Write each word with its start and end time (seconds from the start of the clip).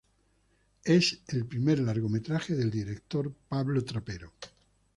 Es 0.83 1.21
el 1.27 1.45
primer 1.45 1.77
largometraje 1.77 2.55
del 2.55 2.71
director 2.71 3.31
Pablo 3.49 3.85
Trapero. 3.85 4.33